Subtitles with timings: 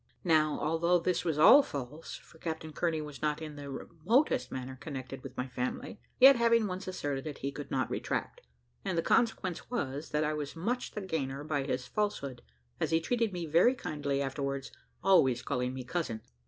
[0.23, 4.75] Now, although this was all false, for Captain Kearney was not in the remotest manner
[4.75, 8.41] connected with my family, yet, having once asserted it, he could not retract,
[8.83, 12.41] and the consequence was, that I was much the gainer by his falsehood,
[12.79, 14.71] as he treated me very kindly afterwards,
[15.03, 16.21] always calling me cousin.